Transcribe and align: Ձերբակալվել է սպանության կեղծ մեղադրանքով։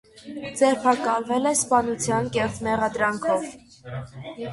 Ձերբակալվել 0.59 1.49
է 1.49 1.51
սպանության 1.59 2.31
կեղծ 2.37 2.57
մեղադրանքով։ 2.69 3.45